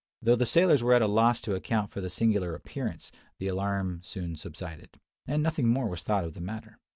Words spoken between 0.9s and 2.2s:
at a loss to account for the